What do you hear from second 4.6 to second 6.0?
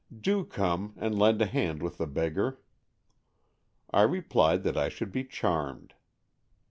that I should be charmed.